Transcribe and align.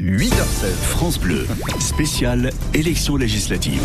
8h16. 0.00 0.72
France 0.82 1.20
Bleu, 1.20 1.46
spécial 1.78 2.50
élection 2.72 3.16
législative. 3.16 3.82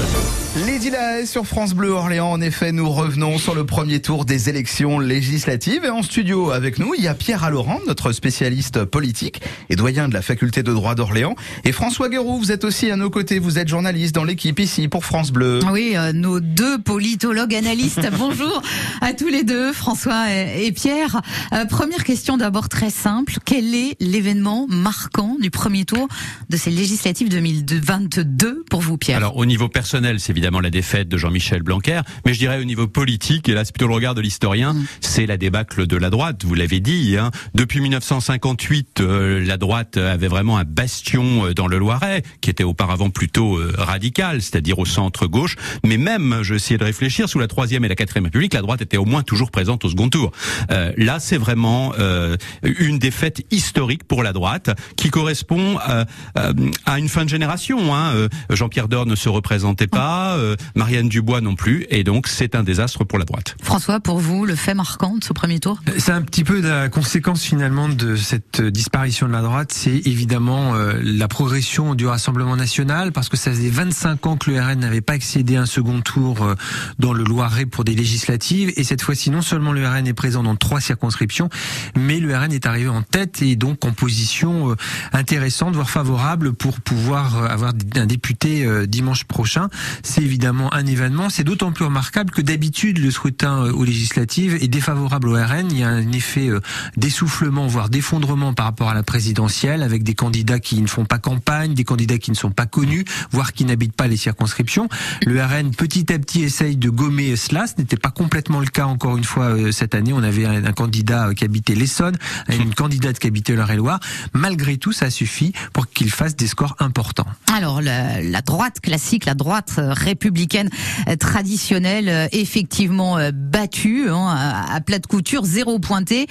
Lady 0.66 0.90
Lahaye 0.90 1.28
sur 1.28 1.46
France 1.46 1.74
Bleu 1.74 1.90
Orléans. 1.90 2.32
En 2.32 2.40
effet, 2.40 2.72
nous 2.72 2.90
revenons 2.90 3.38
sur 3.38 3.54
le 3.54 3.66
premier 3.66 4.02
tour 4.02 4.24
des 4.24 4.48
élections 4.48 5.00
législatives. 5.00 5.84
Et 5.84 5.90
en 5.90 6.04
studio 6.04 6.52
avec 6.52 6.80
nous, 6.80 6.94
il 6.98 7.04
y 7.04 7.10
a 7.10 7.16
Pierre 7.16 7.44
Allorand, 7.44 7.82
notre 7.86 8.14
spécialiste 8.14 8.86
politique 8.86 9.42
et 9.70 9.76
doyen 9.76 10.08
de 10.08 10.14
la 10.14 10.22
faculté 10.22 10.64
de 10.64 10.72
droit 10.72 10.96
d'Orléans. 10.96 11.36
Et 11.66 11.74
François 11.74 12.08
Guéroux, 12.08 12.38
vous 12.38 12.54
êtes 12.54 12.64
aussi 12.64 12.90
à 12.90 12.96
nos 12.96 13.10
côtés. 13.10 13.38
Vous 13.38 13.60
êtes 13.60 13.68
journaliste 13.68 14.16
dans 14.16 14.24
l'équipe 14.24 14.60
ici 14.60 14.88
pour 14.88 15.04
France 15.04 15.32
Bleu. 15.32 15.60
Oui, 15.70 15.96
euh, 15.96 16.14
nos 16.14 16.40
deux 16.40 16.78
politologues 16.78 17.56
analystes. 17.56 18.10
Bonjour 18.18 18.62
à 19.02 19.12
tous 19.12 19.28
les 19.28 19.44
deux, 19.44 19.74
François 19.74 20.32
et, 20.32 20.68
et 20.68 20.72
Pierre. 20.72 21.22
Euh, 21.52 21.66
première 21.66 22.06
question 22.06 22.38
d'abord 22.38 22.70
très 22.70 22.90
simple. 22.90 23.34
Quel 23.44 23.76
est 23.76 23.98
l'événement 24.00 24.66
marquant 24.70 25.36
du 25.42 25.52
premier 25.52 25.84
tour 25.84 26.05
de 26.50 26.58
ces 26.58 26.72
législatives 26.72 27.30
2022 27.30 28.64
pour 28.70 28.82
vous, 28.82 28.98
Pierre 28.98 29.18
Alors, 29.18 29.38
au 29.38 29.46
niveau 29.46 29.68
personnel, 29.70 30.20
c'est 30.20 30.32
évidemment 30.32 30.60
la 30.60 30.70
défaite 30.70 31.10
de 31.10 31.18
Jean-Michel 31.18 31.64
Blanquer, 31.64 32.02
mais 32.26 32.34
je 32.34 32.40
dirais 32.40 32.60
au 32.60 32.64
niveau 32.64 32.88
politique, 32.88 33.50
et 33.50 33.54
là 33.54 33.66
c'est 33.66 33.74
plutôt 33.74 33.88
le 33.88 33.94
regard 33.94 34.16
de 34.16 34.22
l'historien, 34.22 34.74
Mm. 34.74 34.86
c'est 35.02 35.26
la 35.26 35.38
débâcle 35.38 35.88
de 35.88 35.98
la 35.98 36.10
droite, 36.10 36.44
vous 36.44 36.54
l'avez 36.54 36.80
dit. 36.80 37.18
Hein. 37.18 37.32
Depuis 37.54 37.80
1958, 37.82 39.02
euh, 39.02 39.44
la 39.46 39.58
droite 39.58 39.98
avait 39.98 40.28
vraiment 40.28 40.58
un 40.58 40.64
bastion 40.64 41.46
euh, 41.46 41.54
dans 41.54 41.68
le 41.68 41.78
Loiret, 41.78 42.24
qui 42.42 42.50
était 42.50 42.64
auparavant 42.64 43.10
plutôt 43.10 43.58
euh, 43.58 43.74
radical, 43.78 44.42
c'est-à-dire 44.42 44.80
au 44.80 44.86
centre-gauche, 44.86 45.56
mais 45.86 45.98
même, 45.98 46.40
je 46.42 46.56
essayais 46.56 46.78
de 46.78 46.84
réfléchir, 46.84 47.30
sous 47.30 47.40
la 47.40 47.48
Troisième 47.48 47.86
et 47.86 47.88
la 47.88 47.96
Quatrième 47.96 48.26
République, 48.26 48.54
la 48.54 48.62
droite 48.62 48.82
était 48.82 48.98
au 48.98 49.06
moins 49.06 49.24
toujours 49.24 49.52
présente 49.52 49.86
au 49.86 49.90
second 49.90 50.10
tour. 50.10 50.32
Euh, 50.72 50.92
là, 50.98 51.20
c'est 51.20 51.38
vraiment 51.38 51.94
euh, 52.00 52.36
une 52.64 53.00
défaite 53.00 53.46
historique 53.52 54.04
pour 54.04 54.24
la 54.24 54.34
droite, 54.34 54.70
qui 54.98 55.10
correspond 55.10 55.78
euh, 55.90 55.95
euh, 56.38 56.54
à 56.86 57.00
une 57.00 57.10
fin 57.10 57.24
de 57.24 57.30
génération. 57.30 57.96
Hein. 57.96 58.14
Euh, 58.16 58.28
Jean-Pierre 58.50 58.88
Dor 58.88 59.06
ne 59.06 59.16
se 59.16 59.30
représentait 59.30 59.88
pas, 59.88 60.36
euh, 60.36 60.56
Marianne 60.76 61.10
Dubois 61.10 61.42
non 61.42 61.56
plus, 61.56 61.86
et 61.90 62.04
donc 62.04 62.28
c'est 62.28 62.56
un 62.56 62.64
désastre 62.64 63.04
pour 63.04 63.20
la 63.20 63.26
droite. 63.26 63.56
François, 63.62 64.00
pour 64.00 64.20
vous, 64.20 64.46
le 64.46 64.56
fait 64.56 64.74
marquant 64.74 65.18
de 65.18 65.24
ce 65.24 65.34
premier 65.34 65.60
tour? 65.60 65.80
C'est 65.98 66.12
un 66.12 66.22
petit 66.22 66.44
peu 66.44 66.62
la 66.62 66.90
conséquence 66.90 67.44
finalement 67.44 67.90
de 67.90 68.16
cette 68.16 68.62
disparition 68.62 69.28
de 69.28 69.34
la 69.34 69.42
droite, 69.42 69.72
c'est 69.72 70.02
évidemment 70.06 70.76
euh, 70.76 71.00
la 71.04 71.28
progression 71.28 71.96
du 71.96 72.08
Rassemblement 72.08 72.56
national, 72.56 73.12
parce 73.12 73.30
que 73.30 73.38
ça 73.38 73.52
faisait 73.52 73.70
25 73.70 74.26
ans 74.26 74.38
que 74.38 74.52
le 74.52 74.62
RN 74.62 74.80
n'avait 74.80 75.02
pas 75.02 75.14
accédé 75.14 75.56
à 75.56 75.62
un 75.62 75.66
second 75.66 76.02
tour 76.02 76.44
euh, 76.44 76.56
dans 77.00 77.14
le 77.14 77.24
Loiret 77.24 77.66
pour 77.66 77.84
des 77.84 77.96
législatives, 77.96 78.72
et 78.76 78.84
cette 78.84 79.02
fois-ci 79.02 79.30
non 79.30 79.42
seulement 79.42 79.72
le 79.72 79.88
RN 79.88 80.08
est 80.08 80.14
présent 80.14 80.44
dans 80.44 80.56
trois 80.56 80.82
circonscriptions, 80.82 81.50
mais 81.96 82.20
le 82.20 82.36
RN 82.36 82.52
est 82.52 82.66
arrivé 82.66 82.90
en 82.90 83.02
tête 83.02 83.42
et 83.42 83.56
donc 83.56 83.86
en 83.86 83.92
position 83.92 84.72
euh, 84.72 84.76
intéressante, 85.14 85.76
voire 85.76 85.85
favorable 85.90 86.54
pour 86.54 86.80
pouvoir 86.80 87.38
euh, 87.38 87.48
avoir 87.48 87.74
un 87.96 88.06
député 88.06 88.66
euh, 88.66 88.86
dimanche 88.86 89.24
prochain. 89.24 89.70
C'est 90.04 90.22
évidemment 90.22 90.74
un 90.74 90.86
événement, 90.86 91.30
c'est 91.30 91.44
d'autant 91.44 91.72
plus 91.72 91.86
remarquable 91.86 92.32
que 92.32 92.42
d'habitude 92.42 92.98
le 93.00 93.12
scrutin 93.12 93.66
euh, 93.66 93.72
aux 93.72 93.84
législatives 93.84 94.56
est 94.56 94.68
défavorable 94.68 95.30
au 95.30 95.34
RN. 95.34 95.72
Il 95.72 95.80
y 95.80 95.84
a 95.84 95.90
un 95.90 96.12
effet 96.12 96.50
d'essoufflement, 96.98 97.68
voire 97.68 97.90
d'effondrement 97.90 98.54
par 98.54 98.66
rapport 98.66 98.90
à 98.90 98.94
la 98.94 99.04
présidentielle, 99.04 99.84
avec 99.84 100.04
des 100.04 100.16
candidats 100.16 100.60
qui 100.60 100.82
ne 100.82 100.88
font 100.88 101.06
pas 101.06 101.20
campagne, 101.20 101.74
des 101.74 101.84
candidats 101.84 102.18
qui 102.18 102.32
ne 102.32 102.36
sont 102.36 102.52
pas 102.52 102.66
connus, 102.66 103.06
voire 103.32 103.54
qui 103.54 103.66
n'habitent 103.66 103.96
pas 103.96 104.08
les 104.08 104.18
circonscriptions. 104.18 104.88
Le 105.26 105.44
RN 105.44 105.72
petit 105.72 106.12
à 106.14 106.20
petit 106.20 106.44
essaye 106.44 106.78
de 106.78 106.90
gommer 106.90 107.36
cela. 107.36 107.68
Ce 107.68 107.74
n'était 107.78 107.98
pas 107.98 108.12
complètement 108.12 108.60
le 108.60 108.68
cas 108.68 108.86
encore 108.86 109.18
une 109.18 109.24
fois 109.24 109.72
cette 109.72 109.96
année. 109.96 110.14
On 110.14 110.24
avait 110.24 110.46
un, 110.46 110.72
candidat 110.72 111.34
qui 111.34 111.44
habitait 111.44 111.76
l'Essonne, 111.76 112.18
une 112.50 112.74
candidate 112.74 113.20
qui 113.20 113.28
habitait 113.28 113.56
l'Eure-et-Loire. 113.56 114.00
Malgré 114.34 114.78
tout, 114.78 114.92
ça 114.92 115.10
suffit 115.10 115.54
pour 115.76 115.90
qu'il 115.90 116.10
fasse 116.10 116.38
des 116.38 116.48
scores 116.48 116.78
importants. 116.80 117.28
Alors, 117.56 117.82
la, 117.82 118.22
la 118.22 118.42
droite 118.42 118.82
classique, 118.82 119.24
la 119.24 119.34
droite 119.34 119.76
euh, 119.78 119.94
républicaine 119.94 120.70
euh, 121.08 121.16
traditionnelle, 121.16 122.10
euh, 122.10 122.28
effectivement 122.34 123.18
battue 123.34 124.10
hein, 124.10 124.28
à, 124.28 124.76
à 124.76 124.82
plat 124.82 125.00
de 125.00 125.08
couture, 125.08 125.46
zéro 125.46 125.80
pointé, 125.80 126.28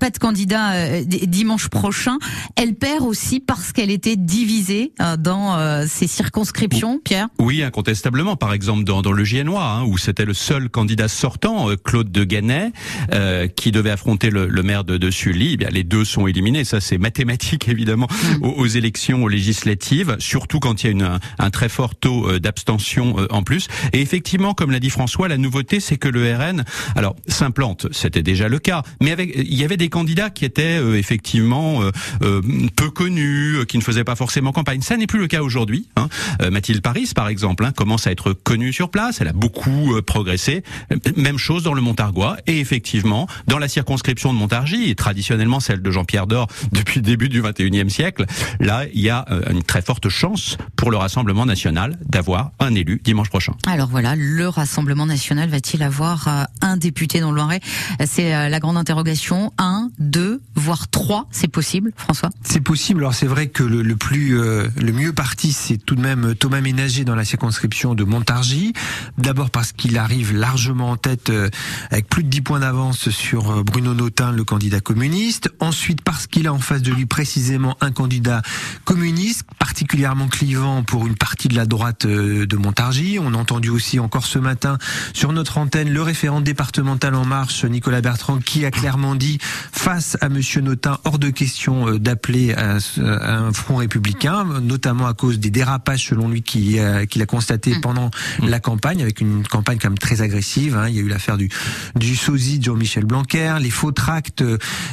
pas 0.00 0.10
de 0.10 0.18
candidat 0.18 1.00
di- 1.02 1.26
dimanche 1.26 1.68
prochain. 1.68 2.18
Elle 2.56 2.74
perd 2.74 3.02
aussi 3.06 3.40
parce 3.40 3.72
qu'elle 3.72 3.90
était 3.90 4.16
divisée 4.16 4.92
euh, 5.00 5.16
dans 5.16 5.56
ses 5.86 6.06
circonscriptions, 6.06 7.00
Pierre? 7.02 7.28
Oui, 7.38 7.62
incontestablement. 7.62 8.36
Par 8.36 8.52
exemple, 8.52 8.84
dans, 8.84 9.00
dans 9.00 9.12
le 9.12 9.24
Giennois, 9.24 9.64
hein, 9.64 9.84
où 9.84 9.96
c'était 9.96 10.26
le 10.26 10.34
seul 10.34 10.68
candidat 10.68 11.08
sortant, 11.08 11.68
Claude 11.84 12.12
de 12.12 12.24
Gannet, 12.24 12.72
euh, 13.14 13.46
qui 13.48 13.72
devait 13.72 13.90
affronter 13.90 14.28
le, 14.28 14.46
le 14.46 14.62
maire 14.62 14.84
de, 14.84 14.98
de 14.98 15.10
Sully, 15.10 15.52
eh 15.54 15.56
bien, 15.56 15.68
les 15.70 15.84
deux 15.84 16.04
sont 16.04 16.26
éliminés. 16.26 16.64
Ça, 16.64 16.80
c'est 16.82 16.98
mathématique, 16.98 17.66
évidemment, 17.70 18.08
aux, 18.42 18.48
aux 18.50 18.66
élections 18.66 19.26
législatives, 19.26 20.16
surtout 20.18 20.60
quand 20.66 20.82
il 20.82 20.86
y 20.86 20.88
a 20.88 20.92
une, 20.92 21.20
un, 21.38 21.50
très 21.50 21.68
fort 21.68 21.94
taux 21.94 22.28
euh, 22.28 22.40
d'abstention 22.40 23.14
euh, 23.18 23.26
en 23.30 23.44
plus. 23.44 23.68
Et 23.92 24.00
effectivement, 24.00 24.52
comme 24.52 24.72
l'a 24.72 24.80
dit 24.80 24.90
François, 24.90 25.28
la 25.28 25.38
nouveauté, 25.38 25.78
c'est 25.78 25.96
que 25.96 26.08
le 26.08 26.34
RN, 26.34 26.64
alors, 26.96 27.14
s'implante, 27.28 27.86
c'était 27.92 28.24
déjà 28.24 28.48
le 28.48 28.58
cas, 28.58 28.82
mais 29.00 29.12
avec, 29.12 29.32
il 29.36 29.54
y 29.54 29.62
avait 29.62 29.76
des 29.76 29.88
candidats 29.88 30.28
qui 30.28 30.44
étaient 30.44 30.78
euh, 30.78 30.98
effectivement 30.98 31.82
euh, 31.82 31.92
euh, 32.22 32.42
peu 32.74 32.90
connus, 32.90 33.58
euh, 33.58 33.64
qui 33.64 33.78
ne 33.78 33.82
faisaient 33.82 34.02
pas 34.02 34.16
forcément 34.16 34.50
campagne. 34.50 34.80
Ça 34.80 34.96
n'est 34.96 35.06
plus 35.06 35.20
le 35.20 35.28
cas 35.28 35.42
aujourd'hui. 35.42 35.88
Hein. 35.96 36.08
Euh, 36.42 36.50
Mathilde 36.50 36.82
Paris, 36.82 37.10
par 37.14 37.28
exemple, 37.28 37.64
hein, 37.64 37.72
commence 37.72 38.06
à 38.06 38.10
être 38.10 38.32
connue 38.32 38.72
sur 38.72 38.90
place. 38.90 39.20
Elle 39.20 39.28
a 39.28 39.32
beaucoup 39.32 39.94
euh, 39.94 40.02
progressé. 40.02 40.62
Euh, 40.92 40.96
Même 41.16 41.38
chose 41.38 41.62
dans 41.62 41.74
le 41.74 41.80
Montargois. 41.80 42.36
Et 42.46 42.58
effectivement, 42.58 43.28
dans 43.46 43.58
la 43.58 43.68
circonscription 43.68 44.32
de 44.32 44.38
Montargis, 44.38 44.90
et 44.90 44.94
traditionnellement 44.94 45.60
celle 45.60 45.82
de 45.82 45.90
Jean-Pierre 45.90 46.26
Dor 46.26 46.48
depuis 46.72 47.00
le 47.00 47.06
début 47.06 47.28
du 47.28 47.42
21e 47.42 47.88
siècle, 47.88 48.24
là, 48.60 48.84
il 48.92 49.00
y 49.00 49.10
a 49.10 49.24
euh, 49.30 49.42
une 49.50 49.62
très 49.62 49.82
forte 49.82 50.08
chance 50.08 50.55
pour 50.76 50.90
le 50.90 50.96
Rassemblement 50.96 51.46
national 51.46 51.98
d'avoir 52.06 52.52
un 52.58 52.74
élu 52.74 53.00
dimanche 53.02 53.28
prochain. 53.28 53.54
Alors 53.66 53.88
voilà, 53.88 54.14
le 54.16 54.48
Rassemblement 54.48 55.06
national 55.06 55.48
va-t-il 55.48 55.82
avoir 55.82 56.28
euh, 56.28 56.44
un 56.60 56.76
député 56.76 57.20
dans 57.20 57.30
le 57.30 57.36
Loiret? 57.36 57.60
C'est 58.06 58.34
euh, 58.34 58.48
la 58.48 58.60
grande 58.60 58.76
interrogation. 58.76 59.52
Un, 59.58 59.90
deux, 59.98 60.40
voire 60.54 60.88
trois, 60.88 61.26
c'est 61.30 61.48
possible, 61.48 61.92
François? 61.96 62.30
C'est 62.42 62.60
possible. 62.60 63.00
Alors 63.00 63.14
c'est 63.14 63.26
vrai 63.26 63.48
que 63.48 63.62
le, 63.62 63.82
le 63.82 63.96
plus, 63.96 64.38
euh, 64.38 64.68
le 64.80 64.92
mieux 64.92 65.12
parti, 65.12 65.52
c'est 65.52 65.78
tout 65.78 65.94
de 65.94 66.00
même 66.00 66.34
Thomas 66.34 66.60
Ménager 66.60 67.04
dans 67.04 67.14
la 67.14 67.24
circonscription 67.24 67.94
de 67.94 68.04
Montargis. 68.04 68.72
D'abord 69.18 69.50
parce 69.50 69.72
qu'il 69.72 69.98
arrive 69.98 70.34
largement 70.34 70.90
en 70.90 70.96
tête 70.96 71.30
euh, 71.30 71.48
avec 71.90 72.08
plus 72.08 72.22
de 72.22 72.28
10 72.28 72.40
points 72.42 72.60
d'avance 72.60 73.10
sur 73.10 73.50
euh, 73.50 73.62
Bruno 73.62 73.94
Notin, 73.94 74.32
le 74.32 74.44
candidat 74.44 74.80
communiste. 74.80 75.50
Ensuite 75.60 76.02
parce 76.02 76.26
qu'il 76.26 76.46
a 76.46 76.52
en 76.52 76.58
face 76.58 76.82
de 76.82 76.92
lui 76.92 77.06
précisément 77.06 77.76
un 77.80 77.90
candidat 77.90 78.42
communiste 78.84 79.44
particulièrement 79.58 80.28
clivant 80.46 80.84
pour 80.84 81.08
une 81.08 81.16
partie 81.16 81.48
de 81.48 81.56
la 81.56 81.66
droite 81.66 82.04
euh, 82.04 82.46
de 82.46 82.56
Montargis. 82.56 83.18
On 83.18 83.34
a 83.34 83.36
entendu 83.36 83.68
aussi 83.68 83.98
encore 83.98 84.26
ce 84.26 84.38
matin 84.38 84.78
sur 85.12 85.32
notre 85.32 85.58
antenne 85.58 85.90
le 85.90 86.00
référent 86.02 86.40
départemental 86.40 87.16
En 87.16 87.24
Marche, 87.24 87.64
Nicolas 87.64 88.00
Bertrand, 88.00 88.38
qui 88.38 88.64
a 88.64 88.70
clairement 88.70 89.16
dit 89.16 89.38
face 89.40 90.16
à 90.20 90.28
Monsieur 90.28 90.60
Notin, 90.60 90.98
hors 91.02 91.18
de 91.18 91.30
question 91.30 91.88
euh, 91.88 91.98
d'appeler 91.98 92.54
à, 92.54 92.76
un 92.96 93.52
front 93.52 93.76
républicain, 93.76 94.44
notamment 94.62 95.08
à 95.08 95.14
cause 95.14 95.40
des 95.40 95.50
dérapages 95.50 96.06
selon 96.06 96.28
lui 96.28 96.44
euh, 96.78 97.06
qu'il 97.06 97.22
a 97.22 97.26
constaté 97.26 97.74
pendant 97.82 98.12
la 98.40 98.60
campagne, 98.60 99.02
avec 99.02 99.20
une 99.20 99.44
campagne 99.48 99.78
quand 99.82 99.88
même 99.88 99.98
très 99.98 100.22
agressive. 100.22 100.76
hein. 100.76 100.88
Il 100.88 100.94
y 100.94 101.00
a 101.00 101.02
eu 101.02 101.08
l'affaire 101.08 101.38
du, 101.38 101.48
du 101.96 102.14
sosie 102.14 102.60
de 102.60 102.64
Jean-Michel 102.64 103.04
Blanquer, 103.04 103.56
les 103.60 103.70
faux 103.70 103.90
tracts 103.90 104.44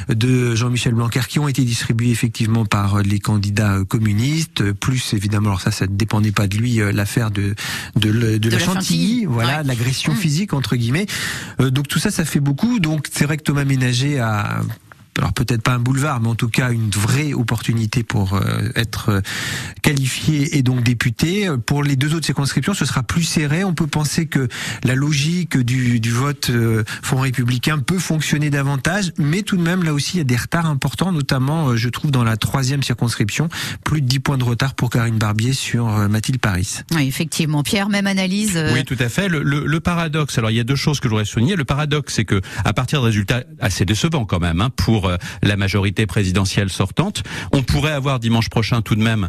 de 0.08 0.54
Jean-Michel 0.56 0.94
Blanquer 0.94 1.20
qui 1.28 1.38
ont 1.38 1.46
été 1.46 1.62
distribués 1.62 2.10
effectivement 2.10 2.66
par 2.66 3.02
les 3.02 3.20
candidats 3.20 3.78
communistes, 3.88 4.72
plus 4.72 5.14
évidemment, 5.14 5.43
alors 5.46 5.60
ça, 5.60 5.70
ça 5.70 5.86
ne 5.86 5.94
dépendait 5.94 6.32
pas 6.32 6.46
de 6.46 6.56
lui, 6.56 6.80
euh, 6.80 6.92
l'affaire 6.92 7.30
de, 7.30 7.54
de, 7.96 8.10
la, 8.10 8.38
la 8.50 8.58
Chantilly, 8.58 8.60
Chantilly, 8.60 9.24
voilà, 9.26 9.58
ouais. 9.58 9.64
l'agression 9.64 10.12
Mm. 10.12 10.16
physique 10.16 10.52
entre 10.54 10.76
guillemets. 10.76 11.06
Euh, 11.60 11.70
donc 11.70 11.88
tout 11.88 11.98
ça, 11.98 12.10
ça 12.10 12.24
fait 12.24 12.40
beaucoup. 12.40 12.78
Donc 12.80 13.06
c'est 13.12 13.24
vrai 13.24 13.36
que 13.36 13.42
Thomas 13.42 13.64
Ménager 13.64 14.18
a 14.20 14.60
alors 15.18 15.32
peut-être 15.32 15.62
pas 15.62 15.74
un 15.74 15.78
boulevard, 15.78 16.20
mais 16.20 16.28
en 16.28 16.34
tout 16.34 16.48
cas 16.48 16.70
une 16.72 16.90
vraie 16.90 17.32
opportunité 17.34 18.02
pour 18.02 18.34
euh, 18.34 18.42
être 18.74 19.08
euh, 19.10 19.20
qualifié 19.82 20.56
et 20.58 20.62
donc 20.62 20.82
député. 20.82 21.48
Pour 21.66 21.82
les 21.82 21.96
deux 21.96 22.14
autres 22.14 22.26
circonscriptions, 22.26 22.74
ce 22.74 22.84
sera 22.84 23.02
plus 23.02 23.22
serré. 23.22 23.64
On 23.64 23.74
peut 23.74 23.86
penser 23.86 24.26
que 24.26 24.48
la 24.84 24.94
logique 24.94 25.56
du, 25.58 26.00
du 26.00 26.10
vote 26.10 26.50
euh, 26.50 26.84
Front 27.02 27.20
républicain 27.20 27.78
peut 27.78 27.98
fonctionner 27.98 28.50
davantage, 28.50 29.12
mais 29.18 29.42
tout 29.42 29.56
de 29.56 29.62
même 29.62 29.82
là 29.82 29.92
aussi 29.92 30.16
il 30.16 30.18
y 30.18 30.20
a 30.20 30.24
des 30.24 30.36
retards 30.36 30.66
importants, 30.66 31.12
notamment 31.12 31.68
euh, 31.70 31.76
je 31.76 31.88
trouve 31.88 32.10
dans 32.10 32.24
la 32.24 32.36
troisième 32.36 32.82
circonscription, 32.82 33.48
plus 33.84 34.00
de 34.00 34.06
10 34.06 34.20
points 34.20 34.38
de 34.38 34.44
retard 34.44 34.74
pour 34.74 34.90
Karine 34.90 35.18
Barbier 35.18 35.52
sur 35.52 35.88
euh, 35.88 36.08
Mathilde 36.08 36.40
Paris. 36.40 36.78
Oui, 36.94 37.06
effectivement. 37.06 37.62
Pierre, 37.62 37.88
même 37.88 38.06
analyse. 38.06 38.52
euh, 38.56 38.72
Oui, 38.74 38.84
tout 38.84 38.96
à 38.98 39.08
fait. 39.08 39.28
Le, 39.28 39.42
le- 39.42 39.64
le 39.66 39.80
paradoxe, 39.80 40.38
alors 40.38 40.50
il 40.50 40.56
y 40.56 40.60
a 40.60 40.64
deux 40.64 40.76
choses 40.76 41.00
que 41.00 41.08
je 41.08 41.10
voudrais 41.10 41.24
souligner. 41.24 41.56
Le 41.56 41.64
paradoxe, 41.64 42.14
c'est 42.14 42.24
que 42.24 42.40
à 42.64 42.72
partir 42.72 43.00
de 43.00 43.06
résultats 43.06 43.42
assez 43.60 43.84
décevants 43.84 44.24
quand 44.24 44.40
même 44.40 44.60
hein, 44.60 44.70
pour 44.70 45.03
euh, 45.06 45.16
la 45.42 45.56
majorité 45.56 46.06
présidentielle 46.06 46.70
sortante, 46.70 47.22
on 47.52 47.62
pourrait 47.62 47.92
avoir 47.92 48.20
dimanche 48.20 48.48
prochain 48.48 48.82
tout 48.82 48.94
de 48.94 49.02
même 49.02 49.28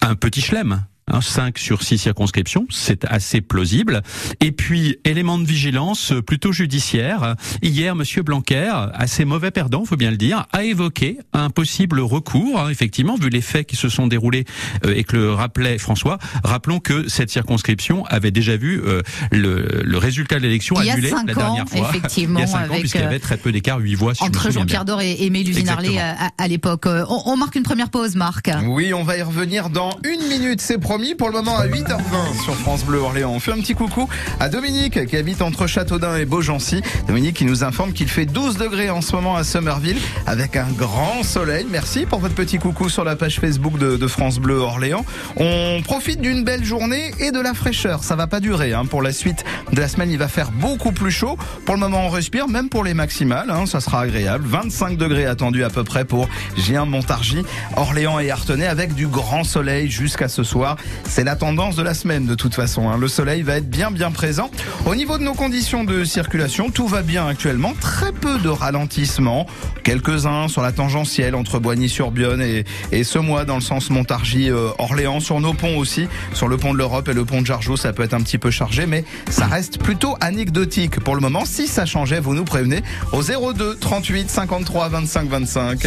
un 0.00 0.14
petit 0.14 0.40
chelem 0.40 0.84
Hein, 1.10 1.20
5 1.20 1.58
sur 1.58 1.82
6 1.82 1.98
circonscriptions, 1.98 2.66
c'est 2.70 3.04
assez 3.06 3.40
plausible. 3.40 4.02
Et 4.40 4.52
puis, 4.52 4.98
élément 5.04 5.38
de 5.38 5.44
vigilance 5.46 6.12
euh, 6.12 6.22
plutôt 6.22 6.52
judiciaire. 6.52 7.34
Hier, 7.62 7.94
Monsieur 7.94 8.22
Blanquer, 8.22 8.72
assez 8.94 9.24
mauvais 9.24 9.50
perdant, 9.50 9.84
faut 9.84 9.96
bien 9.96 10.10
le 10.10 10.16
dire, 10.16 10.46
a 10.52 10.64
évoqué 10.64 11.18
un 11.32 11.50
possible 11.50 12.00
recours, 12.00 12.60
hein, 12.60 12.68
effectivement, 12.70 13.16
vu 13.16 13.28
les 13.30 13.40
faits 13.40 13.66
qui 13.66 13.76
se 13.76 13.88
sont 13.88 14.06
déroulés 14.06 14.44
euh, 14.84 14.94
et 14.94 15.04
que 15.04 15.16
le 15.16 15.32
rappelait 15.32 15.78
François. 15.78 16.18
Rappelons 16.44 16.80
que 16.80 17.08
cette 17.08 17.30
circonscription 17.30 18.04
avait 18.06 18.30
déjà 18.30 18.56
vu 18.56 18.80
euh, 18.84 19.02
le, 19.32 19.82
le 19.84 19.98
résultat 19.98 20.36
de 20.36 20.42
l'élection 20.42 20.76
Il 20.80 20.86
y 20.86 20.90
a 20.90 20.94
annulé 20.94 21.10
la 21.10 21.16
ans, 21.18 21.24
dernière 21.24 21.68
fois. 21.68 21.88
effectivement, 21.88 22.40
Il 22.40 22.42
y 22.42 22.44
a 22.44 22.46
5 22.48 22.58
ans, 22.58 22.64
avec, 22.64 22.80
puisqu'il 22.80 23.00
y 23.00 23.04
avait 23.04 23.18
très 23.18 23.36
peu 23.38 23.50
d'écart, 23.52 23.78
8 23.78 23.94
voix, 23.94 24.14
si 24.14 24.22
Entre. 24.24 24.50
Jean-Pierre 24.50 24.84
Dor 24.84 25.00
et, 25.00 25.24
et 25.24 25.30
Mélusine 25.30 25.60
Exactement. 25.60 25.98
Harley 25.98 25.98
à, 25.98 26.30
à 26.36 26.48
l'époque. 26.48 26.86
Euh, 26.86 27.04
On, 27.08 27.22
on 27.32 27.36
marque 27.36 27.54
une 27.54 27.62
première 27.62 27.90
pause, 27.90 28.14
Marc. 28.16 28.50
Oui, 28.66 28.92
on 28.94 29.02
va 29.04 29.16
y 29.16 29.22
revenir 29.22 29.70
dans 29.70 29.90
une 30.04 30.26
minute, 30.28 30.60
c'est 30.60 30.78
Pour 31.16 31.28
le 31.28 31.34
moment, 31.34 31.56
à 31.56 31.66
8h20 31.68 32.42
sur 32.42 32.54
France 32.56 32.84
Bleu 32.84 32.98
Orléans. 32.98 33.30
On 33.32 33.38
fait 33.38 33.52
un 33.52 33.60
petit 33.60 33.74
coucou 33.74 34.08
à 34.40 34.48
Dominique 34.48 35.06
qui 35.06 35.16
habite 35.16 35.42
entre 35.42 35.68
Châteaudun 35.68 36.16
et 36.16 36.24
Beaugency. 36.24 36.82
Dominique 37.06 37.36
qui 37.36 37.44
nous 37.44 37.62
informe 37.62 37.92
qu'il 37.92 38.08
fait 38.08 38.26
12 38.26 38.56
degrés 38.56 38.90
en 38.90 39.00
ce 39.00 39.14
moment 39.14 39.36
à 39.36 39.44
Somerville 39.44 39.98
avec 40.26 40.56
un 40.56 40.66
grand 40.76 41.22
soleil. 41.22 41.66
Merci 41.70 42.04
pour 42.04 42.18
votre 42.18 42.34
petit 42.34 42.58
coucou 42.58 42.88
sur 42.88 43.04
la 43.04 43.14
page 43.14 43.38
Facebook 43.38 43.78
de, 43.78 43.96
de 43.96 44.06
France 44.08 44.40
Bleu 44.40 44.56
Orléans. 44.56 45.04
On 45.36 45.80
profite 45.84 46.20
d'une 46.20 46.42
belle 46.42 46.64
journée 46.64 47.12
et 47.20 47.30
de 47.30 47.38
la 47.38 47.54
fraîcheur. 47.54 48.02
Ça 48.02 48.16
va 48.16 48.26
pas 48.26 48.40
durer. 48.40 48.72
Hein. 48.72 48.84
Pour 48.84 49.00
la 49.00 49.12
suite 49.12 49.44
de 49.72 49.80
la 49.80 49.86
semaine, 49.86 50.10
il 50.10 50.18
va 50.18 50.26
faire 50.26 50.50
beaucoup 50.50 50.90
plus 50.90 51.12
chaud. 51.12 51.38
Pour 51.64 51.76
le 51.76 51.80
moment, 51.80 52.06
on 52.06 52.10
respire, 52.10 52.48
même 52.48 52.68
pour 52.68 52.82
les 52.82 52.94
maximales. 52.94 53.50
Hein. 53.50 53.66
Ça 53.66 53.78
sera 53.80 54.00
agréable. 54.00 54.44
25 54.48 54.96
degrés 54.96 55.26
attendus 55.26 55.62
à 55.62 55.70
peu 55.70 55.84
près 55.84 56.04
pour 56.04 56.28
Gien, 56.56 56.86
Montargis, 56.86 57.44
Orléans 57.76 58.18
et 58.18 58.32
Artenay 58.32 58.66
avec 58.66 58.94
du 58.94 59.06
grand 59.06 59.44
soleil 59.44 59.88
jusqu'à 59.88 60.28
ce 60.28 60.42
soir. 60.42 60.76
C'est 61.08 61.24
la 61.24 61.36
tendance 61.36 61.76
de 61.76 61.82
la 61.82 61.94
semaine 61.94 62.26
de 62.26 62.34
toute 62.34 62.54
façon. 62.54 62.88
hein. 62.90 62.96
Le 62.98 63.08
soleil 63.08 63.42
va 63.42 63.56
être 63.56 63.68
bien 63.68 63.90
bien 63.90 64.10
présent. 64.10 64.50
Au 64.86 64.94
niveau 64.94 65.18
de 65.18 65.22
nos 65.24 65.34
conditions 65.34 65.84
de 65.84 66.04
circulation, 66.04 66.70
tout 66.70 66.86
va 66.86 67.02
bien 67.02 67.26
actuellement. 67.26 67.72
Très 67.80 68.12
peu 68.12 68.38
de 68.38 68.48
ralentissement. 68.48 69.46
Quelques-uns 69.84 70.48
sur 70.48 70.62
la 70.62 70.72
tangentielle 70.72 71.34
entre 71.34 71.58
Boigny-sur-Bionne 71.58 72.42
et, 72.42 72.64
et 72.92 73.04
Semois 73.04 73.44
dans 73.44 73.54
le 73.56 73.60
sens 73.60 73.90
Montargis-Orléans. 73.90 75.20
sur 75.20 75.40
nos 75.40 75.54
ponts 75.54 75.76
aussi, 75.78 76.08
sur 76.34 76.48
le 76.48 76.56
pont 76.56 76.72
de 76.72 76.78
l'Europe 76.78 77.08
et 77.08 77.14
le 77.14 77.24
pont 77.24 77.40
de 77.40 77.46
Jargeau, 77.46 77.76
ça 77.76 77.92
peut 77.92 78.02
être 78.02 78.14
un 78.14 78.20
petit 78.20 78.38
peu 78.38 78.50
chargé, 78.50 78.86
mais 78.86 79.04
ça 79.30 79.46
reste 79.46 79.78
plutôt 79.78 80.16
anecdotique 80.20 81.00
pour 81.00 81.14
le 81.14 81.20
moment. 81.20 81.44
Si 81.44 81.66
ça 81.66 81.86
changeait, 81.86 82.20
vous 82.20 82.34
nous 82.34 82.44
prévenez 82.44 82.82
au 83.12 83.22
02 83.22 83.76
38 83.80 84.28
53 84.30 84.88
25 84.88 85.28
25. 85.28 85.86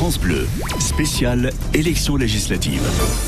France 0.00 0.18
Bleu, 0.18 0.48
spécial 0.78 1.52
élection 1.74 2.16
législative. 2.16 2.80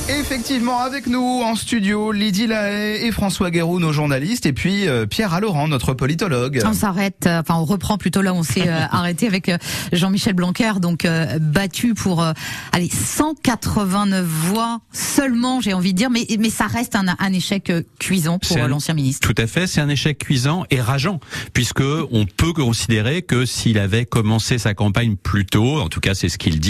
Effectivement, 0.09 0.81
avec 0.81 1.07
nous 1.07 1.43
en 1.45 1.55
studio, 1.55 2.13
Lydie 2.13 2.47
Lahaye 2.47 3.07
et 3.07 3.13
François 3.13 3.51
Guérou, 3.51 3.79
nos 3.79 3.93
journalistes, 3.93 4.47
et 4.47 4.55
puis 4.55 4.89
euh, 4.89 5.05
Pierre 5.05 5.35
Allorand, 5.35 5.69
notre 5.69 5.93
politologue. 5.93 6.63
On 6.65 6.73
s'arrête, 6.73 7.27
euh, 7.27 7.41
enfin 7.41 7.57
on 7.57 7.67
reprend 7.67 7.99
plutôt 7.99 8.23
là 8.23 8.33
où 8.33 8.37
on 8.37 8.43
s'est 8.43 8.69
euh, 8.69 8.87
arrêté 8.91 9.27
avec 9.27 9.51
euh, 9.51 9.59
Jean-Michel 9.93 10.33
Blanquer, 10.33 10.73
donc 10.81 11.05
euh, 11.05 11.39
battu 11.39 11.93
pour 11.93 12.23
euh, 12.23 12.33
allez 12.73 12.89
189 12.89 14.25
voix 14.25 14.81
seulement, 14.93 15.61
j'ai 15.61 15.75
envie 15.75 15.93
de 15.93 15.99
dire, 15.99 16.09
mais 16.09 16.27
mais 16.39 16.49
ça 16.49 16.69
reste 16.69 16.97
un, 16.97 17.05
un 17.19 17.33
échec 17.35 17.71
cuisant 17.99 18.39
pour 18.39 18.57
l'ancien 18.57 18.95
ministre. 18.95 19.29
Tout 19.29 19.43
à 19.43 19.47
fait, 19.47 19.67
c'est 19.67 19.83
un 19.83 19.91
échec 19.91 20.17
cuisant 20.17 20.65
et 20.71 20.81
rageant, 20.81 21.21
puisque 21.53 21.83
on 21.83 22.25
peut 22.25 22.55
considérer 22.55 23.21
que 23.21 23.45
s'il 23.45 23.79
avait 23.79 24.07
commencé 24.07 24.57
sa 24.57 24.73
campagne 24.73 25.17
plus 25.17 25.45
tôt, 25.45 25.79
en 25.79 25.91
tout 25.91 26.01
cas 26.01 26.15
c'est 26.15 26.31
ce 26.31 26.39
qu'il 26.39 26.62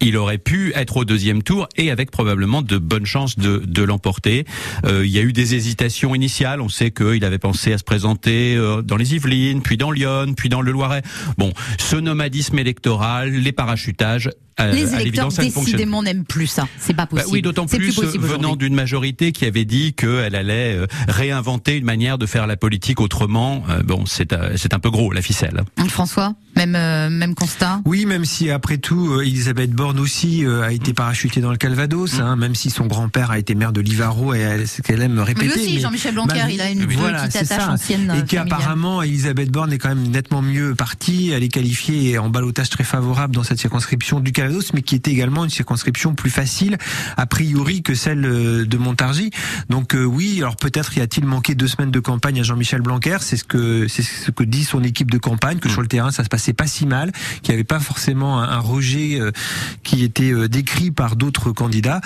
il 0.00 0.16
aurait 0.16 0.38
pu 0.38 0.72
être 0.74 0.98
au 0.98 1.04
deuxième 1.04 1.42
tour 1.42 1.68
et 1.76 1.90
avec 1.90 2.10
probablement 2.10 2.62
de 2.62 2.78
bonnes 2.78 3.06
chances 3.06 3.38
de, 3.38 3.62
de 3.64 3.82
l'emporter. 3.82 4.44
Euh, 4.84 5.04
il 5.04 5.10
y 5.10 5.18
a 5.18 5.22
eu 5.22 5.32
des 5.32 5.54
hésitations 5.54 6.14
initiales, 6.14 6.60
on 6.60 6.68
sait 6.68 6.90
qu'il 6.90 7.24
avait 7.24 7.38
pensé 7.38 7.72
à 7.72 7.78
se 7.78 7.84
présenter 7.84 8.56
euh, 8.56 8.82
dans 8.82 8.96
les 8.96 9.14
Yvelines, 9.14 9.62
puis 9.62 9.76
dans 9.76 9.90
Lyon, 9.90 10.34
puis 10.36 10.48
dans 10.48 10.60
le 10.60 10.72
Loiret. 10.72 11.02
Bon, 11.38 11.52
ce 11.78 11.96
nomadisme 11.96 12.58
électoral, 12.58 13.30
les 13.30 13.52
parachutages, 13.52 14.30
euh, 14.66 14.72
Les 14.72 14.94
électeurs 14.94 15.32
ça 15.32 15.42
décidément 15.42 16.02
n'aiment 16.02 16.24
plus 16.24 16.46
ça. 16.46 16.68
C'est 16.78 16.94
pas 16.94 17.02
bah 17.02 17.08
possible. 17.08 17.30
oui, 17.32 17.42
d'autant 17.42 17.66
C'est 17.68 17.78
plus, 17.78 17.96
euh, 17.98 18.02
possible 18.02 18.26
venant 18.26 18.56
d'une 18.56 18.74
majorité 18.74 19.32
qui 19.32 19.44
avait 19.44 19.64
dit 19.64 19.94
qu'elle 19.94 20.34
allait 20.34 20.76
euh, 20.76 20.86
réinventer 21.08 21.76
une 21.76 21.84
manière 21.84 22.18
de 22.18 22.26
faire 22.26 22.46
la 22.46 22.56
politique 22.56 23.00
autrement. 23.00 23.62
Euh, 23.68 23.82
bon, 23.82 24.04
c'est 24.06 24.34
c'est 24.56 24.74
un 24.74 24.78
peu 24.78 24.90
gros 24.90 25.12
la 25.12 25.22
ficelle. 25.22 25.62
François, 25.88 26.34
même 26.56 26.74
euh, 26.76 27.10
même 27.10 27.34
constat? 27.34 27.80
Oui, 27.84 28.06
même 28.06 28.24
si 28.24 28.50
après 28.50 28.78
tout, 28.78 29.20
Elisabeth 29.20 29.72
Borne 29.72 29.98
aussi 29.98 30.44
a 30.46 30.72
été 30.72 30.92
parachutée 30.92 31.40
dans 31.40 31.50
le 31.50 31.56
Calvados, 31.56 32.14
Mm. 32.18 32.20
hein, 32.20 32.36
même 32.36 32.54
si 32.54 32.70
son 32.70 32.86
grand-père 32.86 33.30
a 33.30 33.38
été 33.38 33.54
maire 33.54 33.72
de 33.72 33.80
Livaro 33.80 34.34
et 34.34 34.38
elle- 34.38 34.68
c'est 34.68 34.82
qu'elle 34.84 35.02
aime 35.02 35.18
répéter. 35.18 35.46
Lui 35.54 35.62
aussi, 35.62 35.80
Jean-Michel 35.80 36.14
Blanquer, 36.14 36.40
il 36.50 36.60
a 36.60 36.70
une 36.70 36.84
voilà, 36.86 37.22
petite 37.26 37.42
attache 37.42 37.58
ça. 37.66 37.72
ancienne. 37.72 38.12
Et 38.18 38.24
qu'apparemment, 38.26 39.02
Elisabeth 39.02 39.50
Borne 39.50 39.72
est 39.72 39.78
quand 39.78 39.88
même 39.88 40.08
nettement 40.08 40.42
mieux 40.42 40.74
partie. 40.74 41.30
Elle 41.30 41.42
est 41.42 41.48
qualifiée 41.48 42.18
en 42.18 42.28
balotage 42.30 42.70
très 42.70 42.84
favorable 42.84 43.34
dans 43.34 43.42
cette 43.42 43.58
circonscription 43.60 44.20
du 44.20 44.32
Calvados, 44.32 44.49
mais 44.74 44.82
qui 44.82 44.94
était 44.94 45.10
également 45.10 45.44
une 45.44 45.50
circonscription 45.50 46.14
plus 46.14 46.30
facile, 46.30 46.78
a 47.16 47.26
priori, 47.26 47.82
que 47.82 47.94
celle 47.94 48.24
euh, 48.24 48.64
de 48.64 48.76
Montargis. 48.76 49.30
Donc 49.68 49.94
euh, 49.94 50.04
oui, 50.04 50.38
alors 50.38 50.56
peut-être 50.56 50.96
y 50.96 51.00
a-t-il 51.00 51.26
manqué 51.26 51.54
deux 51.54 51.68
semaines 51.68 51.90
de 51.90 52.00
campagne 52.00 52.40
à 52.40 52.42
Jean-Michel 52.42 52.82
Blanquer. 52.82 53.18
C'est 53.20 53.36
ce 53.36 53.44
que 53.44 53.88
c'est 53.88 54.02
ce 54.02 54.30
que 54.30 54.44
dit 54.44 54.64
son 54.64 54.82
équipe 54.82 55.10
de 55.10 55.18
campagne, 55.18 55.58
que 55.58 55.68
sur 55.68 55.82
le 55.82 55.88
terrain 55.88 56.10
ça 56.10 56.24
se 56.24 56.28
passait 56.28 56.52
pas 56.52 56.66
si 56.66 56.86
mal, 56.86 57.12
qu'il 57.42 57.52
n'y 57.52 57.54
avait 57.54 57.64
pas 57.64 57.80
forcément 57.80 58.40
un, 58.40 58.48
un 58.48 58.58
rejet 58.58 59.20
euh, 59.20 59.30
qui 59.82 60.04
était 60.04 60.32
euh, 60.32 60.48
décrit 60.48 60.90
par 60.90 61.16
d'autres 61.16 61.52
candidats. 61.52 62.00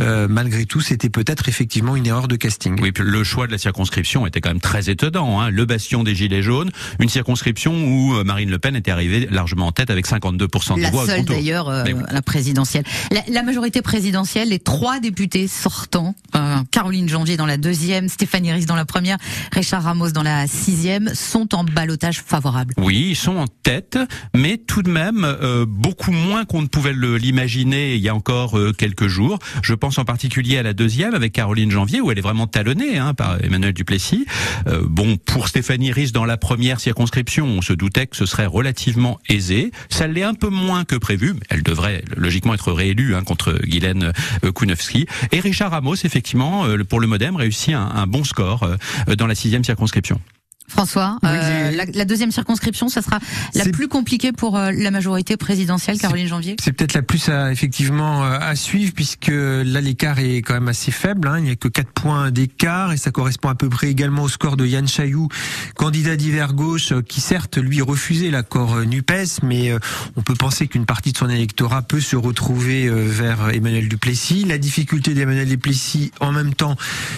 Euh, 0.00 0.26
malgré 0.28 0.64
tout, 0.64 0.80
c'était 0.80 1.10
peut-être 1.10 1.48
effectivement 1.48 1.96
une 1.96 2.06
erreur 2.06 2.28
de 2.28 2.36
casting. 2.36 2.78
Oui, 2.80 2.92
puis 2.92 3.04
le 3.04 3.24
choix 3.24 3.46
de 3.46 3.52
la 3.52 3.58
circonscription 3.58 4.26
était 4.26 4.40
quand 4.40 4.50
même 4.50 4.60
très 4.60 4.90
étonnant. 4.90 5.40
Hein. 5.40 5.50
Le 5.50 5.64
bastion 5.64 6.02
des 6.02 6.14
Gilets 6.14 6.42
jaunes, 6.42 6.70
une 7.00 7.08
circonscription 7.08 7.72
où 7.74 8.24
Marine 8.24 8.50
Le 8.50 8.58
Pen 8.58 8.76
était 8.76 8.90
arrivée 8.90 9.28
largement 9.30 9.66
en 9.66 9.72
tête 9.72 9.90
avec 9.90 10.06
52% 10.06 10.76
des 10.76 10.82
La 10.82 10.90
voix 10.90 11.04
au 11.04 11.06
seule 11.06 11.24
d'ailleurs, 11.24 11.68
euh. 11.68 11.84
À 12.08 12.12
la 12.12 12.22
présidentielle. 12.22 12.84
La, 13.10 13.22
la 13.28 13.42
majorité 13.42 13.82
présidentielle, 13.82 14.50
les 14.50 14.58
trois 14.58 15.00
députés 15.00 15.48
sortants, 15.48 16.14
euh, 16.34 16.56
Caroline 16.70 17.08
Janvier 17.08 17.36
dans 17.36 17.46
la 17.46 17.56
deuxième, 17.56 18.08
Stéphanie 18.08 18.52
Ries 18.52 18.66
dans 18.66 18.76
la 18.76 18.84
première, 18.84 19.18
Richard 19.52 19.82
Ramos 19.82 20.10
dans 20.10 20.22
la 20.22 20.46
sixième, 20.46 21.14
sont 21.14 21.54
en 21.54 21.64
balotage 21.64 22.20
favorable. 22.20 22.74
Oui, 22.76 23.08
ils 23.10 23.16
sont 23.16 23.36
en 23.36 23.46
tête, 23.46 23.98
mais 24.34 24.56
tout 24.58 24.82
de 24.82 24.90
même 24.90 25.24
euh, 25.24 25.66
beaucoup 25.66 26.12
moins 26.12 26.44
qu'on 26.44 26.62
ne 26.62 26.66
pouvait 26.66 26.92
l'imaginer 26.92 27.94
il 27.94 28.00
y 28.00 28.08
a 28.08 28.14
encore 28.14 28.58
euh, 28.58 28.72
quelques 28.72 29.08
jours. 29.08 29.38
Je 29.62 29.74
pense 29.74 29.98
en 29.98 30.04
particulier 30.04 30.58
à 30.58 30.62
la 30.62 30.72
deuxième 30.72 31.14
avec 31.14 31.32
Caroline 31.32 31.70
Janvier 31.70 32.00
où 32.00 32.10
elle 32.10 32.18
est 32.18 32.22
vraiment 32.22 32.46
talonnée 32.46 32.98
hein, 32.98 33.14
par 33.14 33.42
Emmanuel 33.44 33.72
Duplessis. 33.72 34.26
Euh, 34.66 34.82
bon, 34.88 35.16
pour 35.16 35.48
Stéphanie 35.48 35.92
Ries 35.92 36.12
dans 36.12 36.24
la 36.24 36.36
première 36.36 36.80
circonscription, 36.80 37.46
on 37.46 37.62
se 37.62 37.72
doutait 37.72 38.06
que 38.06 38.16
ce 38.16 38.26
serait 38.26 38.46
relativement 38.46 39.18
aisé. 39.28 39.70
Ça 39.88 40.06
l'est 40.06 40.22
un 40.22 40.34
peu 40.34 40.48
moins 40.48 40.84
que 40.84 40.96
prévu. 40.96 41.34
mais 41.34 41.40
Elle 41.50 41.62
devrait 41.68 42.02
logiquement 42.16 42.54
être 42.54 42.72
réélue 42.72 43.14
hein, 43.14 43.22
contre 43.22 43.52
Guylaine 43.64 44.12
euh, 44.44 44.52
Kounowski. 44.52 45.06
Et 45.32 45.40
Richard 45.40 45.70
Ramos, 45.70 45.96
effectivement, 46.04 46.64
euh, 46.64 46.82
pour 46.84 47.00
le 47.00 47.06
MoDem, 47.06 47.36
réussit 47.36 47.74
un, 47.74 47.90
un 47.94 48.06
bon 48.06 48.24
score 48.24 48.62
euh, 48.62 49.14
dans 49.16 49.26
la 49.26 49.34
sixième 49.34 49.64
circonscription. 49.64 50.20
François, 50.68 51.18
Oui, 51.22 51.30
euh, 51.32 51.70
la, 51.70 51.86
la 51.86 52.04
deuxième 52.04 52.30
circonscription, 52.30 52.88
ça 52.88 53.00
sera 53.00 53.18
la 53.54 53.64
plus 53.64 53.88
compliquée 53.88 54.32
pour 54.32 54.56
euh, 54.56 54.70
la 54.70 54.90
majorité 54.90 55.38
présidentielle, 55.38 55.98
Caroline 55.98 56.28
Janvier 56.28 56.56
C'est 56.62 56.72
peut-être 56.72 56.92
la 56.92 57.00
plus 57.00 57.30
à, 57.30 57.50
effectivement 57.50 58.24
euh, 58.24 58.38
à 58.38 58.54
suivre 58.54 58.92
puisque 58.94 59.32
là 59.32 59.80
l'écart 59.80 60.18
est 60.18 60.42
quand 60.42 60.54
même 60.54 60.68
assez 60.68 60.90
faible. 60.90 61.26
Hein. 61.26 61.38
Il 61.38 61.44
n'y 61.44 61.50
a 61.50 61.56
que 61.56 61.68
4 61.68 61.90
points 61.90 62.30
d'écart 62.30 62.92
et 62.92 62.98
ça 62.98 63.10
correspond 63.10 63.48
à 63.48 63.54
peu 63.54 63.70
près 63.70 63.88
également 63.88 64.24
au 64.24 64.28
score 64.28 64.58
de 64.58 64.66
Yann 64.66 64.86
Chailloux, 64.86 65.28
candidat 65.74 66.16
d'hiver 66.16 66.52
gauche, 66.52 66.92
qui 67.08 67.22
certes 67.22 67.56
lui 67.56 67.80
refusait 67.80 68.30
l'accord 68.30 68.76
Nupes, 68.80 69.40
mais 69.42 69.72
on 70.16 70.22
peut 70.22 70.34
penser 70.34 70.66
qu'une 70.66 70.84
partie 70.84 71.12
de 71.12 71.18
son 71.18 71.30
électorat 71.30 71.80
peut 71.82 72.00
se 72.00 72.16
retrouver 72.16 72.88
vers 72.88 73.48
Emmanuel 73.50 73.88
Duplessis. 73.88 74.44
La 74.44 74.58
difficulté 74.58 75.14
d'Emmanuel 75.14 75.48
Duplessis 75.48 76.12
en 76.20 76.32
même 76.32 76.54
temps, 76.54 76.76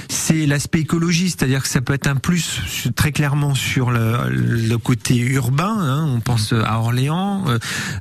c'est 0.09 0.47
l'aspect 0.47 0.81
écologiste, 0.81 1.41
c'est-à-dire 1.41 1.63
que 1.63 1.69
ça 1.69 1.81
peut 1.81 1.95
être 1.95 2.07
un 2.07 2.17
plus 2.17 2.93
très 2.95 3.13
clairement 3.13 3.40
sur 3.55 3.91
le, 3.91 4.29
le 4.31 4.79
côté 4.79 5.17
urbain. 5.17 5.77
hein. 5.79 6.07
On 6.15 6.21
pense 6.21 6.53
à 6.53 6.79
Orléans, 6.79 7.45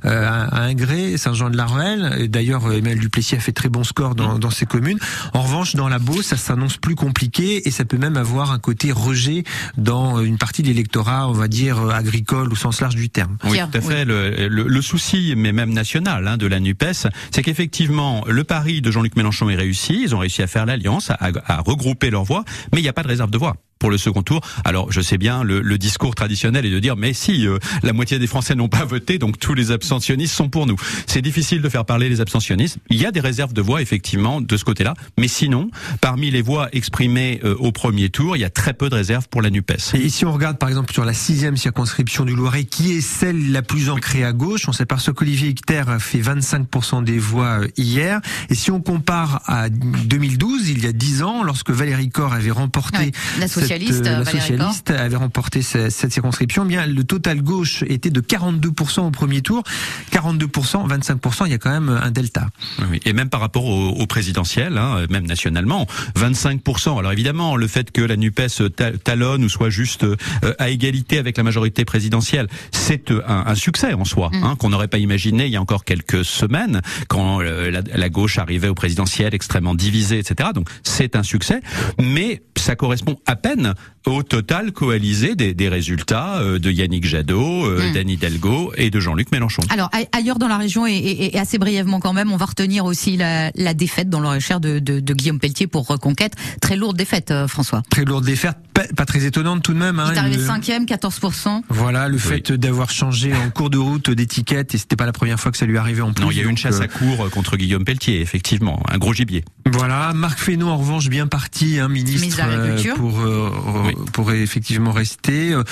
euh, 0.04 0.28
à 0.28 0.62
Ingré, 0.62 1.16
Saint-Jean-de-la-Ruelle. 1.16 2.16
Et 2.18 2.28
D'ailleurs, 2.28 2.72
Emmanuel 2.72 2.98
Duplessis 3.00 3.34
a 3.36 3.40
fait 3.40 3.52
très 3.52 3.68
bon 3.68 3.84
score 3.84 4.14
dans, 4.14 4.38
dans 4.38 4.50
ces 4.50 4.66
communes. 4.66 4.98
En 5.34 5.42
revanche, 5.42 5.74
dans 5.74 5.88
la 5.88 5.98
Beauce, 5.98 6.26
ça 6.26 6.36
s'annonce 6.36 6.76
plus 6.76 6.94
compliqué 6.94 7.66
et 7.66 7.70
ça 7.70 7.84
peut 7.84 7.98
même 7.98 8.16
avoir 8.16 8.52
un 8.52 8.58
côté 8.58 8.92
rejet 8.92 9.44
dans 9.76 10.20
une 10.20 10.38
partie 10.38 10.62
de 10.62 10.68
l'électorat, 10.68 11.28
on 11.28 11.32
va 11.32 11.48
dire, 11.48 11.78
agricole 11.90 12.52
au 12.52 12.56
sens 12.56 12.80
large 12.80 12.94
du 12.96 13.08
terme. 13.10 13.36
Oui, 13.44 13.58
tout 13.72 13.78
à 13.78 13.80
fait. 13.80 14.04
Le, 14.04 14.48
le- 14.48 14.68
le 14.68 14.82
souci, 14.82 15.34
mais 15.36 15.52
même 15.52 15.72
national, 15.72 16.26
hein, 16.28 16.36
de 16.36 16.46
la 16.46 16.60
Nupes, 16.60 16.84
c'est 17.30 17.42
qu'effectivement, 17.42 18.24
le 18.28 18.44
pari 18.44 18.80
de 18.80 18.90
Jean-Luc 18.90 19.16
Mélenchon 19.16 19.48
est 19.50 19.56
réussi. 19.56 20.02
Ils 20.04 20.14
ont 20.14 20.18
réussi 20.18 20.42
à 20.42 20.46
faire 20.46 20.66
l'alliance, 20.66 21.10
à, 21.10 21.18
à 21.46 21.60
regrouper 21.60 22.10
leurs 22.10 22.24
voix, 22.24 22.44
mais 22.72 22.80
il 22.80 22.82
n'y 22.82 22.88
a 22.88 22.92
pas 22.92 23.02
de 23.02 23.08
réserve 23.08 23.30
de 23.30 23.38
voix. 23.38 23.56
Pour 23.80 23.90
le 23.90 23.98
second 23.98 24.22
tour. 24.22 24.40
Alors 24.64 24.92
je 24.92 25.00
sais 25.00 25.18
bien, 25.18 25.42
le, 25.42 25.60
le 25.60 25.78
discours 25.78 26.14
traditionnel 26.14 26.64
est 26.66 26.70
de 26.70 26.78
dire 26.78 26.96
mais 26.96 27.12
si 27.12 27.48
euh, 27.48 27.58
la 27.82 27.92
moitié 27.92 28.20
des 28.20 28.28
Français 28.28 28.54
n'ont 28.54 28.68
pas 28.68 28.84
voté, 28.84 29.18
donc 29.18 29.40
tous 29.40 29.54
les 29.54 29.72
abstentionnistes 29.72 30.34
sont 30.34 30.48
pour 30.48 30.66
nous. 30.66 30.76
C'est 31.06 31.22
difficile 31.22 31.62
de 31.62 31.68
faire 31.68 31.84
parler 31.84 32.08
les 32.08 32.20
abstentionnistes. 32.20 32.78
Il 32.90 33.00
y 33.00 33.06
a 33.06 33.10
des 33.10 33.20
réserves 33.20 33.52
de 33.52 33.62
voix 33.62 33.82
effectivement 33.82 34.40
de 34.40 34.56
ce 34.56 34.64
côté-là, 34.64 34.94
mais 35.18 35.28
sinon, 35.28 35.70
parmi 36.00 36.30
les 36.30 36.42
voix 36.42 36.68
exprimées 36.72 37.40
euh, 37.42 37.56
au 37.58 37.72
premier 37.72 38.10
tour, 38.10 38.36
il 38.36 38.40
y 38.40 38.44
a 38.44 38.50
très 38.50 38.74
peu 38.74 38.88
de 38.88 38.94
réserves 38.94 39.28
pour 39.28 39.42
la 39.42 39.50
Nupes. 39.50 39.72
Et 39.94 40.08
si 40.10 40.24
on 40.24 40.32
regarde 40.32 40.58
par 40.58 40.68
exemple 40.68 40.92
sur 40.92 41.04
la 41.04 41.14
sixième 41.14 41.56
circonscription 41.56 42.24
du 42.24 42.36
Loiret, 42.36 42.64
qui 42.64 42.92
est 42.92 43.00
celle 43.00 43.50
la 43.50 43.62
plus 43.62 43.88
ancrée 43.88 44.24
à 44.24 44.32
gauche, 44.32 44.68
on 44.68 44.72
s'aperçoit 44.72 45.14
qu'Olivier 45.14 45.48
Hicter 45.48 45.84
a 45.88 45.98
fait 45.98 46.20
25% 46.20 47.02
des 47.02 47.18
voix 47.18 47.60
euh, 47.62 47.68
hier. 47.78 48.20
Et 48.50 48.54
si 48.54 48.70
on 48.70 48.82
compare 48.82 49.40
à 49.46 49.70
2012, 49.70 50.68
il 50.68 50.84
y 50.84 50.86
a 50.86 50.92
10 50.92 51.22
ans, 51.22 51.42
lorsque 51.42 51.70
Valérie 51.70 52.10
Corr 52.10 52.34
avait 52.34 52.50
remporté 52.50 53.12
Ouais, 53.38 53.48
socialiste, 53.78 54.06
euh, 54.06 54.18
la 54.18 54.24
socialiste 54.24 54.90
avait 54.90 55.16
remporté 55.16 55.62
ce- 55.62 55.90
cette 55.90 56.12
circonscription, 56.12 56.64
eh 56.64 56.68
bien 56.68 56.86
le 56.86 57.04
total 57.04 57.42
gauche 57.42 57.84
était 57.86 58.10
de 58.10 58.20
42% 58.20 59.06
au 59.06 59.10
premier 59.10 59.42
tour, 59.42 59.62
42%, 60.10 60.86
25%, 60.88 61.46
il 61.46 61.52
y 61.52 61.54
a 61.54 61.58
quand 61.58 61.70
même 61.70 61.88
un 61.88 62.10
delta. 62.10 62.48
Oui, 62.90 63.00
et 63.04 63.12
même 63.12 63.28
par 63.28 63.40
rapport 63.40 63.64
au, 63.64 63.88
au 63.90 64.06
présidentiel, 64.06 64.76
hein, 64.78 65.06
même 65.10 65.26
nationalement, 65.26 65.86
25%. 66.16 66.98
Alors 66.98 67.12
évidemment, 67.12 67.56
le 67.56 67.66
fait 67.66 67.90
que 67.90 68.00
la 68.02 68.16
NUPES 68.16 68.74
ta- 68.76 68.92
talonne 68.92 69.44
ou 69.44 69.48
soit 69.48 69.70
juste 69.70 70.04
euh, 70.04 70.16
à 70.58 70.68
égalité 70.70 71.18
avec 71.18 71.36
la 71.36 71.42
majorité 71.42 71.84
présidentielle, 71.84 72.46
c'est 72.72 73.10
euh, 73.10 73.22
un, 73.26 73.44
un 73.46 73.54
succès 73.54 73.94
en 73.94 74.04
soi, 74.04 74.30
hein, 74.32 74.56
qu'on 74.58 74.70
n'aurait 74.70 74.88
pas 74.88 74.98
imaginé 74.98 75.46
il 75.46 75.52
y 75.52 75.56
a 75.56 75.60
encore 75.60 75.84
quelques 75.84 76.24
semaines, 76.24 76.80
quand 77.08 77.40
euh, 77.40 77.70
la, 77.70 77.82
la 77.94 78.08
gauche 78.08 78.38
arrivait 78.38 78.68
au 78.68 78.74
présidentiel 78.74 79.34
extrêmement 79.34 79.74
divisée, 79.74 80.18
etc. 80.18 80.50
Donc 80.54 80.68
c'est 80.82 81.16
un 81.16 81.22
succès, 81.22 81.60
mais 82.00 82.42
ça 82.56 82.76
correspond 82.76 83.16
à 83.26 83.36
peine 83.36 83.59
au 84.06 84.22
total 84.22 84.72
coalisé 84.72 85.34
des, 85.34 85.52
des 85.54 85.68
résultats 85.68 86.38
euh, 86.40 86.58
de 86.58 86.70
Yannick 86.70 87.04
Jadot, 87.06 87.66
euh, 87.66 87.90
Mm. 87.90 87.92
d'Anne 87.92 88.08
Hidalgo 88.08 88.72
et 88.76 88.90
de 88.90 88.98
Jean-Luc 89.00 89.30
Mélenchon. 89.32 89.62
Alors 89.70 89.90
ailleurs 90.12 90.38
dans 90.38 90.48
la 90.48 90.56
région 90.56 90.86
et, 90.86 90.92
et- 90.92 91.36
et 91.36 91.38
assez 91.38 91.58
brièvement 91.58 92.00
quand 92.00 92.12
même, 92.12 92.32
on 92.32 92.36
va 92.36 92.46
retenir 92.46 92.84
aussi 92.86 93.16
la, 93.16 93.50
la 93.54 93.74
défaite 93.74 94.08
dans 94.08 94.20
le 94.20 94.28
recherche 94.28 94.60
de, 94.62 94.78
de, 94.78 95.00
de 95.00 95.14
Guillaume 95.14 95.38
Pelletier 95.38 95.66
pour 95.66 95.86
Reconquête. 95.86 96.32
Très 96.60 96.76
lourde 96.76 96.96
défaite, 96.96 97.30
euh, 97.30 97.46
François. 97.48 97.82
Très 97.90 98.04
lourde 98.04 98.24
défaite, 98.24 98.56
pas, 98.74 98.84
pas 98.96 99.04
très 99.06 99.24
étonnante 99.26 99.62
tout 99.62 99.74
de 99.74 99.78
même. 99.78 99.96
Il 100.04 100.10
hein, 100.10 100.14
est 100.14 100.18
arrivé 100.18 100.36
le- 100.38 100.46
cinquième, 100.46 100.84
14%. 100.86 101.62
Voilà, 101.68 102.08
le 102.08 102.18
fait 102.18 102.52
d'avoir 102.52 102.90
changé 102.90 103.32
en 103.34 103.50
cours 103.50 103.70
de 103.70 103.78
route 103.78 104.10
d'étiquette, 104.10 104.74
et 104.74 104.78
c'était 104.78 104.96
pas 104.96 105.06
la 105.06 105.12
première 105.12 105.38
fois 105.38 105.52
que 105.52 105.58
ça 105.58 105.66
lui 105.66 105.76
arrivait 105.78 106.02
en 106.02 106.12
plus. 106.12 106.24
Non, 106.24 106.30
il 106.30 106.38
y 106.38 106.40
a 106.40 106.44
eu 106.44 106.48
une 106.48 106.56
chasse 106.58 106.80
euh, 106.80 106.84
à 106.84 106.88
cours 106.88 107.28
contre 107.30 107.56
Guillaume 107.56 107.84
Pelletier, 107.84 108.20
effectivement, 108.20 108.82
un 108.88 108.98
gros 108.98 109.12
gibier. 109.12 109.44
Voilà, 109.70 110.12
Marc 110.14 110.38
Fesneau 110.38 110.68
en 110.68 110.76
revanche 110.78 111.08
bien 111.08 111.26
parti, 111.26 111.78
hein, 111.78 111.88
ministre 111.88 112.20
Ministre 112.22 112.44
de 112.46 112.50
l'Agriculture. 112.50 112.94
euh, 112.94 112.96
pour 112.98 113.20
euh, 113.20 113.49
Oui. 113.84 113.94
pour 114.12 114.32
effectivement 114.32 114.92
rester. 114.92 115.52
Euh, 115.52 115.62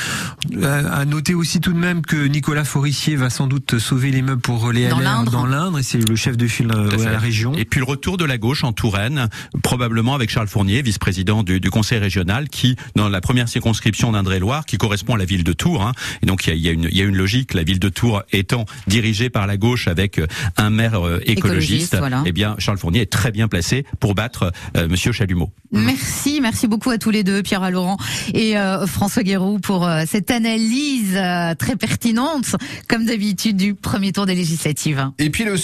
à 0.92 1.04
noter 1.04 1.34
aussi 1.34 1.60
tout 1.60 1.72
de 1.72 1.78
même 1.78 2.02
que 2.02 2.16
Nicolas 2.26 2.64
Forissier 2.64 3.16
va 3.16 3.30
sans 3.30 3.46
doute 3.46 3.78
sauver 3.78 4.10
les 4.10 4.22
meubles 4.22 4.40
pour 4.40 4.72
les 4.72 4.88
Dans 4.88 4.98
LR 4.98 5.04
l'Indre. 5.04 5.32
dans 5.32 5.46
l'Indre 5.46 5.78
et 5.78 5.82
c'est 5.82 6.06
le 6.08 6.16
chef 6.16 6.36
de 6.36 6.46
file 6.46 6.70
euh, 6.74 6.90
à 6.90 6.94
à 6.94 6.98
fait. 6.98 7.10
la 7.12 7.18
région. 7.18 7.54
Et 7.54 7.64
puis 7.64 7.80
le 7.80 7.86
retour 7.86 8.16
de 8.16 8.24
la 8.24 8.38
gauche 8.38 8.64
en 8.64 8.72
Touraine, 8.72 9.28
probablement 9.62 10.14
avec 10.14 10.30
Charles 10.30 10.48
Fournier, 10.48 10.82
vice-président 10.82 11.42
du, 11.42 11.60
du 11.60 11.70
conseil 11.70 11.98
régional, 11.98 12.48
qui, 12.48 12.76
dans 12.96 13.08
la 13.08 13.20
première 13.20 13.48
circonscription 13.48 14.12
d'Indre-et-Loire, 14.12 14.64
qui 14.66 14.78
correspond 14.78 15.14
à 15.14 15.18
la 15.18 15.24
ville 15.24 15.44
de 15.44 15.52
Tours, 15.52 15.82
hein, 15.82 15.92
et 16.22 16.26
donc 16.26 16.46
il 16.46 16.50
y 16.50 16.52
a, 16.52 16.56
il 16.56 16.62
y 16.62 16.68
a 16.68 16.72
une, 16.72 16.88
il 16.90 16.96
y 16.96 17.00
a 17.02 17.04
une 17.04 17.16
logique, 17.16 17.54
la 17.54 17.62
ville 17.62 17.78
de 17.80 17.88
Tours 17.88 18.22
étant 18.32 18.64
dirigée 18.86 19.30
par 19.30 19.46
la 19.46 19.56
gauche 19.56 19.88
avec 19.88 20.18
euh, 20.18 20.26
un 20.56 20.70
maire 20.70 20.94
euh, 21.06 21.20
écologiste, 21.24 21.38
Écologiste, 21.38 21.96
voilà. 21.98 22.22
eh 22.26 22.32
bien 22.32 22.54
Charles 22.58 22.78
Fournier 22.78 23.00
est 23.02 23.12
très 23.12 23.30
bien 23.30 23.48
placé 23.48 23.84
pour 24.00 24.14
battre 24.14 24.52
euh, 24.76 24.88
Monsieur 24.88 25.12
Chalumeau. 25.12 25.52
Merci, 25.70 26.40
merci 26.40 26.66
beaucoup 26.66 26.88
à 26.88 26.96
tous 26.96 27.10
les 27.10 27.22
deux, 27.22 27.42
Pierre 27.42 27.70
Laurent 27.70 27.98
et 28.32 28.56
euh, 28.56 28.86
François 28.86 29.22
Guéroux, 29.22 29.58
pour 29.58 29.86
euh, 29.86 30.04
cette 30.06 30.30
analyse 30.30 31.14
euh, 31.14 31.54
très 31.54 31.76
pertinente, 31.76 32.56
comme 32.88 33.04
d'habitude, 33.04 33.56
du 33.56 33.74
premier 33.74 34.12
tour 34.12 34.24
des 34.24 34.34
législatives. 34.34 35.10
Et 35.18 35.28
puis 35.28 35.44
le 35.44 35.58